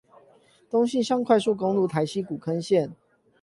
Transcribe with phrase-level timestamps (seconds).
[0.71, 2.93] 東西向快速公路台西古坑線